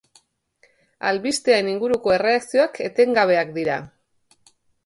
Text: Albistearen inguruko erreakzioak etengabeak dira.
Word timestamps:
Albistearen 1.09 1.69
inguruko 1.73 2.15
erreakzioak 2.17 2.83
etengabeak 2.89 3.55
dira. 3.59 3.81